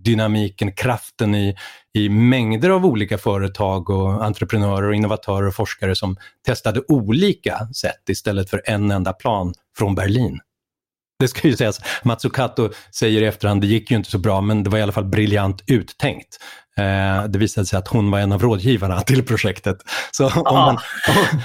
[0.05, 1.57] dynamiken, kraften i,
[1.95, 8.09] i mängder av olika företag och entreprenörer och innovatörer och forskare som testade olika sätt
[8.09, 10.41] istället för en enda plan från Berlin.
[11.23, 14.63] Det ska ju sägas, Matsukato säger i efterhand, det gick ju inte så bra men
[14.63, 16.39] det var i alla fall briljant uttänkt.
[16.79, 19.77] Eh, det visade sig att hon var en av rådgivarna till projektet.
[20.11, 20.79] Så om, man,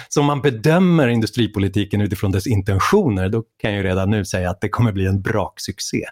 [0.09, 4.49] så om man bedömer industripolitiken utifrån dess intentioner, då kan jag ju redan nu säga
[4.49, 6.05] att det kommer bli en braksuccé.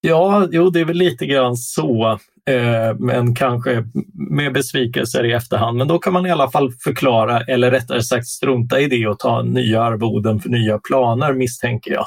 [0.00, 2.18] Ja, jo, det är väl lite grann så,
[2.50, 5.78] Eh, men kanske med besvikelser i efterhand.
[5.78, 9.18] Men då kan man i alla fall förklara, eller rättare sagt strunta i det och
[9.18, 12.06] ta nya arvoden för nya planer misstänker jag.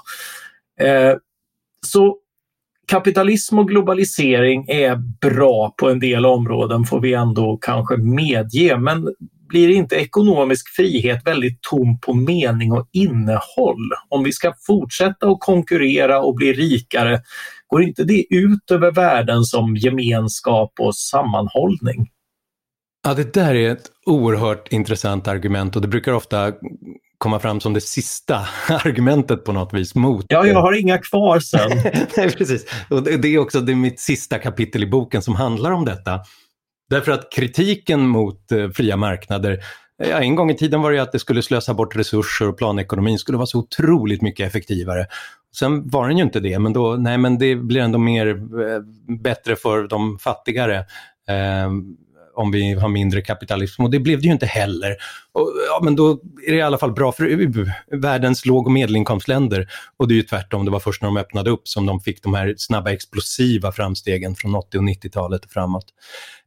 [0.82, 1.15] Eh,
[1.86, 2.17] så
[2.88, 9.13] kapitalism och globalisering är bra på en del områden får vi ändå kanske medge, men
[9.49, 13.89] blir inte ekonomisk frihet väldigt tom på mening och innehåll?
[14.10, 17.21] Om vi ska fortsätta att konkurrera och bli rikare,
[17.69, 22.08] går inte det ut över värden som gemenskap och sammanhållning?
[23.03, 26.53] Ja, det där är ett oerhört intressant argument och det brukar ofta
[27.17, 28.36] komma fram som det sista
[28.69, 30.25] argumentet på något vis mot...
[30.29, 31.69] Ja, jag har inga kvar sen.
[32.17, 32.65] Nej, precis.
[32.89, 36.19] Och det är också det är mitt sista kapitel i boken som handlar om detta.
[36.89, 39.60] Därför att kritiken mot eh, fria marknader
[40.03, 43.19] Ja, en gång i tiden var det att det skulle slösa bort resurser och planekonomin
[43.19, 45.07] skulle vara så otroligt mycket effektivare.
[45.55, 48.81] Sen var den ju inte det, men då, nej men det blir ändå mer eh,
[49.19, 50.77] bättre för de fattigare.
[51.27, 51.69] Eh,
[52.39, 54.95] om vi har mindre kapitalism och det blev det ju inte heller.
[55.32, 56.12] Och, ja, men då
[56.47, 60.23] är det i alla fall bra för världens låg och medelinkomstländer och det är ju
[60.23, 63.71] tvärtom, det var först när de öppnade upp som de fick de här snabba explosiva
[63.71, 65.86] framstegen från 80 och 90-talet och framåt.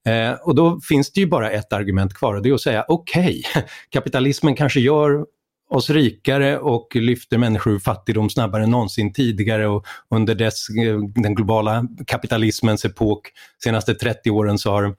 [0.06, 2.84] Eh, och då finns det ju bara ett argument kvar och det är att säga
[2.88, 5.24] okej, okay, kapitalismen kanske gör
[5.70, 10.98] oss rikare och lyfter människor ur fattigdom snabbare än någonsin tidigare och under dess, eh,
[11.14, 13.30] den globala kapitalismens epok,
[13.64, 14.94] senaste 30 åren så har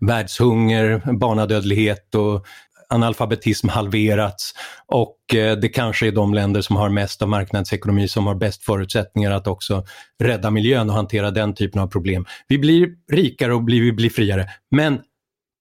[0.00, 2.46] världshunger, barnadödlighet och
[2.92, 4.54] analfabetism halverats
[4.86, 8.64] och eh, det kanske är de länder som har mest av marknadsekonomi som har bäst
[8.64, 9.84] förutsättningar att också
[10.22, 12.26] rädda miljön och hantera den typen av problem.
[12.48, 15.00] Vi blir rikare och vi blir friare, men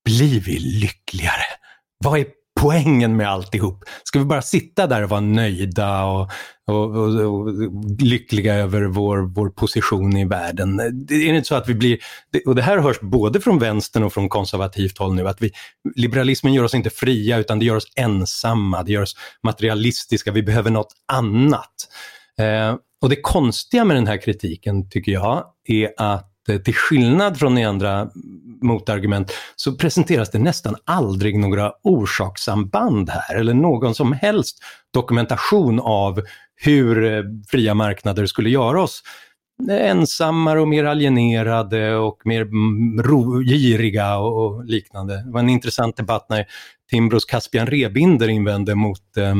[0.05, 1.43] blir vi lyckligare?
[2.03, 2.25] Vad är
[2.61, 3.83] poängen med alltihop?
[4.03, 6.29] Ska vi bara sitta där och vara nöjda och,
[6.67, 7.53] och, och, och
[8.01, 10.77] lyckliga över vår, vår position i världen?
[11.07, 11.97] Det är inte så att vi blir,
[12.45, 15.51] och det här hörs både från vänstern och från konservativt håll nu, att vi,
[15.95, 20.43] liberalismen gör oss inte fria utan det gör oss ensamma, det gör oss materialistiska, vi
[20.43, 21.75] behöver något annat.
[22.39, 27.39] Eh, och det konstiga med den här kritiken tycker jag är att Eh, till skillnad
[27.39, 28.09] från i andra
[28.61, 34.57] motargument så presenteras det nästan aldrig några orsakssamband här eller någon som helst
[34.93, 36.21] dokumentation av
[36.55, 39.03] hur eh, fria marknader skulle göra oss
[39.69, 45.23] ensammare och mer alienerade och mer mm, giriga och liknande.
[45.25, 46.45] Det var en intressant debatt när
[46.89, 49.35] Timbros Caspian Rebinder invände mot eh,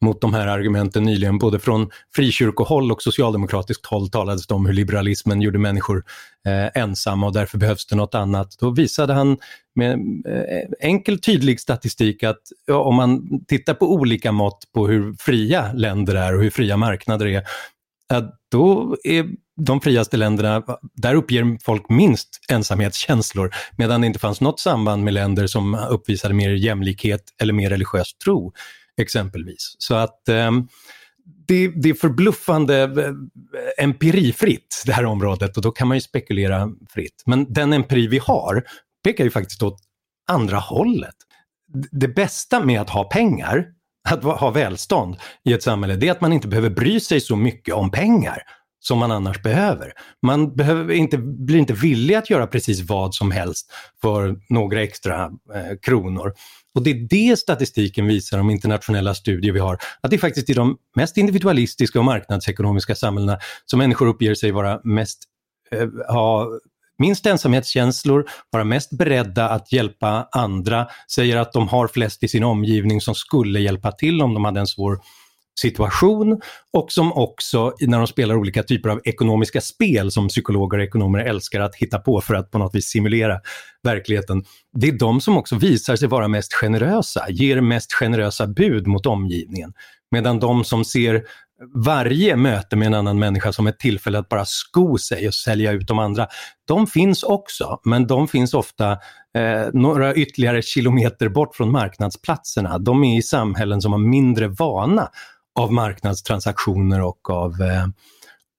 [0.00, 1.38] mot de här argumenten nyligen.
[1.38, 6.04] Både från frikyrkohåll och socialdemokratiskt håll talades det om hur liberalismen gjorde människor
[6.46, 8.56] eh, ensamma och därför behövs det något annat.
[8.60, 9.38] Då visade han
[9.74, 9.92] med
[10.26, 15.72] eh, enkel tydlig statistik att ja, om man tittar på olika mått på hur fria
[15.72, 17.42] länder är och hur fria marknader är,
[18.50, 19.26] då är
[19.60, 20.62] de friaste länderna,
[20.94, 26.34] där uppger folk minst ensamhetskänslor, medan det inte fanns något samband med länder som uppvisade
[26.34, 28.52] mer jämlikhet eller mer religiös tro
[28.98, 29.74] exempelvis.
[29.78, 30.50] Så att eh,
[31.46, 36.68] det, det, är förbluffande eh, empirifritt det här området och då kan man ju spekulera
[36.90, 37.22] fritt.
[37.26, 38.64] Men den empiri vi har
[39.04, 39.78] pekar ju faktiskt åt
[40.28, 41.14] andra hållet.
[41.90, 43.64] Det bästa med att ha pengar,
[44.08, 47.36] att ha välstånd i ett samhälle, det är att man inte behöver bry sig så
[47.36, 48.42] mycket om pengar
[48.80, 49.92] som man annars behöver.
[50.22, 55.24] Man behöver inte, blir inte villig att göra precis vad som helst för några extra
[55.54, 56.32] eh, kronor.
[56.74, 60.50] Och det är det statistiken visar om internationella studier vi har, att det är faktiskt
[60.50, 65.18] i de mest individualistiska och marknadsekonomiska samhällena som människor uppger sig vara mest,
[65.70, 66.48] eh, ha
[66.98, 72.44] minst ensamhetskänslor, vara mest beredda att hjälpa andra, säger att de har flest i sin
[72.44, 74.98] omgivning som skulle hjälpa till om de hade en svår
[75.58, 76.40] situation
[76.72, 81.18] och som också när de spelar olika typer av ekonomiska spel som psykologer och ekonomer
[81.18, 83.40] älskar att hitta på för att på något vis simulera
[83.82, 84.44] verkligheten.
[84.72, 89.06] Det är de som också visar sig vara mest generösa, ger mest generösa bud mot
[89.06, 89.72] omgivningen.
[90.10, 91.22] Medan de som ser
[91.74, 95.72] varje möte med en annan människa som ett tillfälle att bara sko sig och sälja
[95.72, 96.26] ut de andra.
[96.68, 98.92] De finns också, men de finns ofta
[99.34, 102.78] eh, några ytterligare kilometer bort från marknadsplatserna.
[102.78, 105.08] De är i samhällen som har mindre vana
[105.58, 107.86] av marknadstransaktioner och av, eh,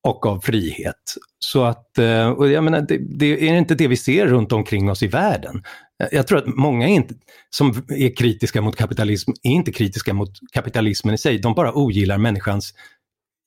[0.03, 1.15] och av frihet.
[1.39, 4.89] Så att, eh, och jag menar, det, det, är inte det vi ser runt omkring
[4.89, 5.63] oss i världen.
[6.03, 7.13] Eh, jag tror att många är inte,
[7.49, 12.17] som är kritiska mot kapitalism är inte kritiska mot kapitalismen i sig, de bara ogillar
[12.17, 12.73] människans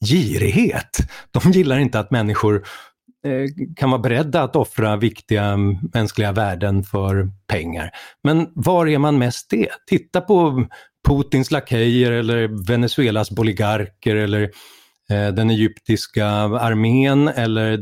[0.05, 0.99] girighet.
[1.31, 2.63] De gillar inte att människor
[3.27, 5.57] Eh, kan vara beredda att offra viktiga
[5.95, 7.91] mänskliga värden för pengar.
[8.25, 9.69] Men var är man mest det?
[9.87, 10.67] Titta på
[11.09, 14.43] Putins lakejer eller Venezuelas boligarker eller
[15.11, 17.81] eh, den egyptiska armén eller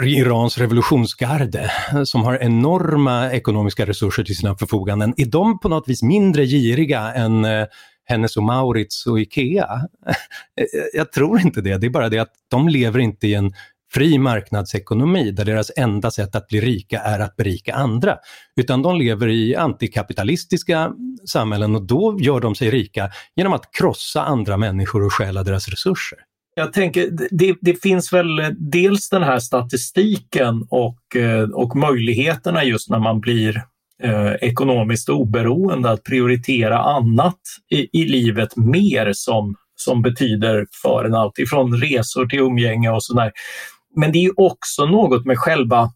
[0.00, 1.70] Irans revolutionsgarde
[2.04, 7.12] som har enorma ekonomiska resurser till sina förfoganden, är de på något vis mindre giriga
[7.12, 7.66] än eh,
[8.04, 9.80] Hennes och Maurits och Ikea?
[10.94, 13.52] Jag tror inte det, det är bara det att de lever inte i en
[13.94, 18.16] fri marknadsekonomi där deras enda sätt att bli rika är att berika andra.
[18.56, 20.92] Utan de lever i antikapitalistiska
[21.28, 25.68] samhällen och då gör de sig rika genom att krossa andra människor och stjäla deras
[25.68, 26.18] resurser.
[26.54, 32.90] Jag tänker, det, det, finns väl dels den här statistiken och, eh, och möjligheterna just
[32.90, 33.62] när man blir
[34.02, 37.40] eh, ekonomiskt oberoende att prioritera annat
[37.70, 43.04] i, i livet mer som, som betyder för en allt ifrån resor till umgänge och
[43.04, 43.32] sådär.
[43.96, 45.92] Men det är också något med själva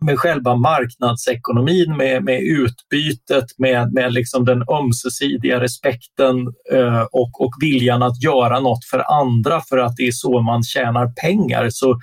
[0.00, 6.36] med själva marknadsekonomin, med, med utbytet, med, med liksom den ömsesidiga respekten
[6.72, 10.62] eh, och, och viljan att göra något för andra för att det är så man
[10.62, 11.70] tjänar pengar.
[11.70, 12.00] Så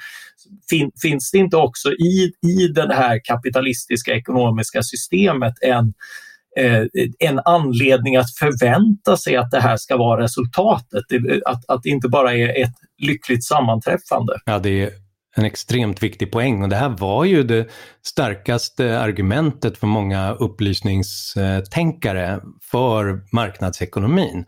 [0.70, 5.94] fin, finns det inte också i, i det här kapitalistiska ekonomiska systemet en,
[6.58, 6.84] eh,
[7.20, 11.04] en anledning att förvänta sig att det här ska vara resultatet,
[11.46, 14.34] att, att det inte bara är ett lyckligt sammanträffande.
[14.46, 15.05] Ja, det är
[15.36, 17.68] en extremt viktig poäng och det här var ju det
[18.06, 24.46] starkaste argumentet för många upplysningstänkare för marknadsekonomin.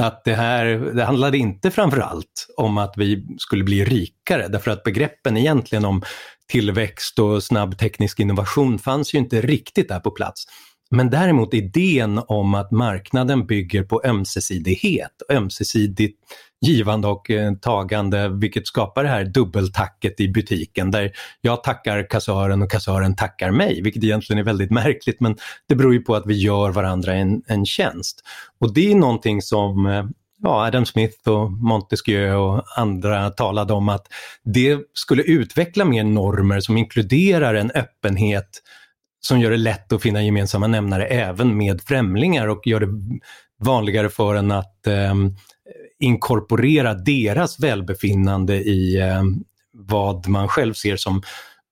[0.00, 4.84] Att det här, det handlade inte framförallt om att vi skulle bli rikare därför att
[4.84, 6.02] begreppen egentligen om
[6.48, 10.44] tillväxt och snabb teknisk innovation fanns ju inte riktigt där på plats.
[10.90, 16.18] Men däremot idén om att marknaden bygger på ömsesidighet, ömsesidigt
[16.60, 22.62] givande och eh, tagande, vilket skapar det här dubbeltacket i butiken där jag tackar kassören
[22.62, 25.36] och kassören tackar mig, vilket egentligen är väldigt märkligt, men
[25.68, 28.22] det beror ju på att vi gör varandra en, en tjänst.
[28.58, 30.04] Och det är någonting som eh,
[30.42, 34.06] ja, Adam Smith och Montesquieu och andra talade om att
[34.44, 38.62] det skulle utveckla mer normer som inkluderar en öppenhet
[39.20, 42.88] som gör det lätt att finna gemensamma nämnare även med främlingar och gör det
[43.64, 45.14] vanligare för en att eh,
[45.98, 49.22] inkorporera deras välbefinnande i eh,
[49.72, 51.22] vad man själv ser som,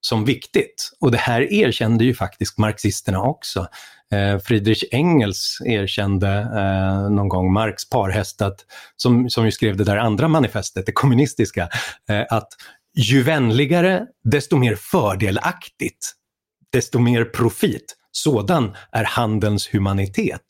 [0.00, 0.90] som viktigt.
[1.00, 3.68] Och det här erkände ju faktiskt marxisterna också.
[4.12, 8.60] Eh, Friedrich Engels erkände eh, någon gång Marx parhäst, att,
[8.96, 11.68] som, som ju skrev det där andra manifestet, det kommunistiska,
[12.08, 12.48] eh, att
[12.96, 16.12] ju vänligare, desto mer fördelaktigt,
[16.72, 17.96] desto mer profit.
[18.12, 20.42] Sådan är handelns humanitet,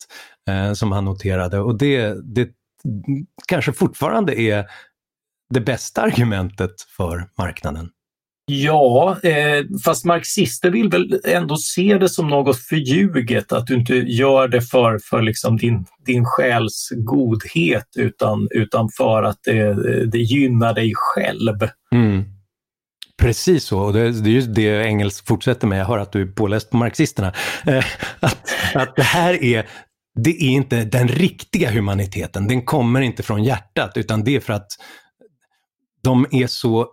[0.49, 1.61] eh, som han noterade.
[1.61, 2.49] Och det, det
[3.49, 4.67] kanske fortfarande är
[5.55, 7.91] det bästa argumentet för marknaden.
[8.51, 13.95] Ja, eh, fast marxister vill väl ändå se det som något förljuget, att du inte
[13.95, 20.19] gör det för, för liksom din, din själs godhet utan, utan för att det, det
[20.19, 21.69] gynnar dig själv.
[21.93, 22.25] Mm.
[23.19, 25.81] Precis så, och det, det är just det Engels fortsätter med.
[25.81, 27.33] Jag hör att du är påläst på marxisterna.
[27.67, 27.85] Eh,
[28.21, 29.69] att, att det här är
[30.25, 32.49] det är inte den riktiga humaniteten.
[32.49, 34.67] Den kommer inte från hjärtat utan det är för att
[36.03, 36.87] de är så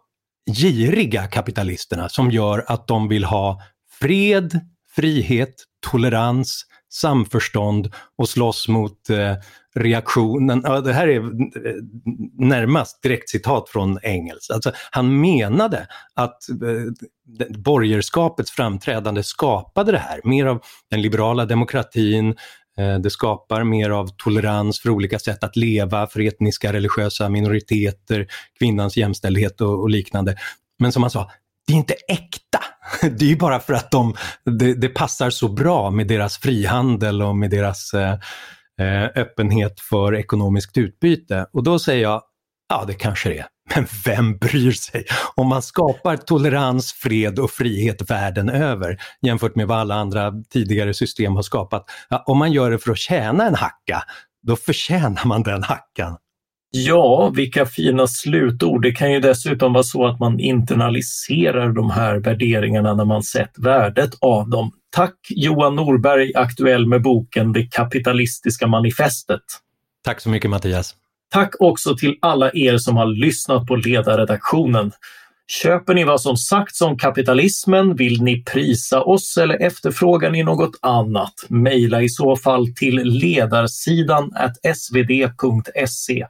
[0.52, 3.62] giriga kapitalisterna som gör att de vill ha
[4.00, 4.60] fred,
[4.96, 5.54] frihet,
[5.92, 6.66] tolerans,
[6.96, 9.34] samförstånd och slåss mot eh,
[9.76, 10.62] reaktionen.
[10.66, 11.24] Ja, det här är eh,
[12.38, 14.50] närmast direkt citat från Engels.
[14.50, 20.22] Alltså, han menade att eh, borgerskapets framträdande skapade det här.
[20.24, 22.36] Mer av den liberala demokratin,
[22.78, 28.28] Eh, det skapar mer av tolerans för olika sätt att leva, för etniska religiösa minoriteter,
[28.60, 30.36] kvinnans jämställdhet och, och liknande.
[30.80, 31.32] Men som han sa,
[31.68, 32.60] det är inte äkta.
[33.02, 34.16] Det är ju bara för att de,
[34.60, 38.14] det, det, passar så bra med deras frihandel och med deras eh,
[38.82, 41.46] eh öppenhet för ekonomiskt utbyte.
[41.54, 42.22] Och då säger jag,
[42.70, 43.48] ja det kanske det är.
[43.76, 45.06] Men vem bryr sig?
[45.36, 50.94] Om man skapar tolerans, fred och frihet världen över jämfört med vad alla andra tidigare
[50.94, 51.86] system har skapat.
[52.10, 54.04] Ja, om man gör det för att tjäna en hacka,
[54.48, 56.18] då förtjänar man den hackan.
[56.78, 58.82] Ja, vilka fina slutord.
[58.82, 63.52] Det kan ju dessutom vara så att man internaliserar de här värderingarna när man sett
[63.58, 64.72] värdet av dem.
[64.96, 69.42] Tack Johan Norberg, aktuell med boken Det kapitalistiska manifestet.
[70.04, 70.96] Tack så mycket Mattias.
[71.32, 74.92] Tack också till alla er som har lyssnat på ledarredaktionen.
[75.48, 77.96] Köper ni vad som sagts om kapitalismen?
[77.96, 81.34] Vill ni prisa oss eller efterfrågar ni något annat?
[81.50, 84.32] Maila i så fall till ledarsidan
[84.76, 86.26] svd.se.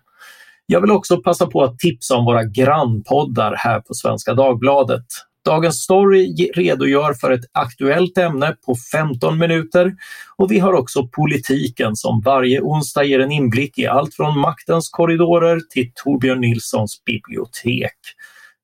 [0.67, 5.05] Jag vill också passa på att tipsa om våra grannpoddar här på Svenska Dagbladet.
[5.45, 9.95] Dagens Story redogör för ett aktuellt ämne på 15 minuter
[10.37, 14.89] och vi har också Politiken som varje onsdag ger en inblick i allt från maktens
[14.89, 17.97] korridorer till Torbjörn Nilssons bibliotek.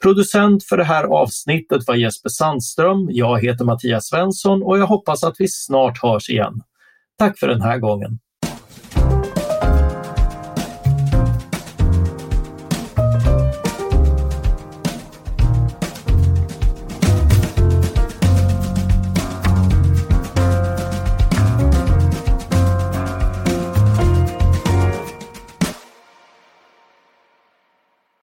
[0.04, 3.08] Producent för det här avsnittet var Jesper Sandström.
[3.12, 6.62] Jag heter Mattias Svensson och jag hoppas att vi snart hörs igen.
[7.18, 8.20] Tack för den här gången.